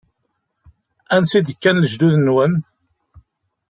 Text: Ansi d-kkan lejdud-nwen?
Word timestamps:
Ansi 1.15 1.39
d-kkan 1.41 1.81
lejdud-nwen? 1.83 2.53